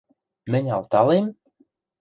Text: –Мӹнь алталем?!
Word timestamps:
–Мӹнь 0.51 0.69
алталем?! 0.75 1.25